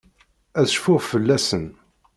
Ad 0.59 0.67
cfuɣ 0.75 0.99
fell-asen. 1.09 1.65